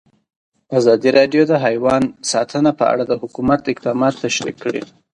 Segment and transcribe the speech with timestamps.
[0.77, 4.81] ازادي راډیو د حیوان ساتنه په اړه د حکومت اقدامات تشریح کړي.